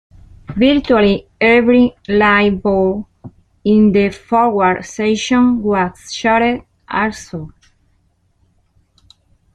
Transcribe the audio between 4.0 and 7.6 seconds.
forward section was shattered also.